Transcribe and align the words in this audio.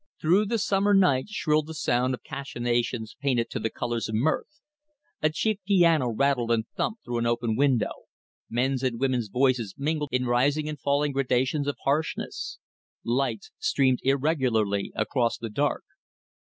Through 0.19 0.47
the 0.47 0.57
summer 0.57 0.95
night 0.95 1.29
shrilled 1.29 1.67
the 1.67 1.75
sound 1.75 2.15
of 2.15 2.23
cachinations 2.23 3.15
painted 3.21 3.51
to 3.51 3.59
the 3.59 3.69
colors 3.69 4.09
of 4.09 4.15
mirth. 4.15 4.63
A 5.21 5.29
cheap 5.29 5.61
piano 5.67 6.09
rattled 6.09 6.49
and 6.49 6.65
thumped 6.75 7.05
through 7.05 7.19
an 7.19 7.27
open 7.27 7.55
window. 7.55 8.05
Men's 8.49 8.81
and 8.81 8.99
women's 8.99 9.27
voices 9.27 9.75
mingled 9.77 10.09
in 10.11 10.25
rising 10.25 10.67
and 10.67 10.79
falling 10.79 11.11
gradations 11.11 11.67
of 11.67 11.77
harshness. 11.83 12.57
Lights 13.05 13.51
streamed 13.59 13.99
irregularly 14.01 14.91
across 14.95 15.37
the 15.37 15.51
dark. 15.51 15.83